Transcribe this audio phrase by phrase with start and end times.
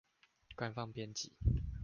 [0.55, 1.29] 官方編輯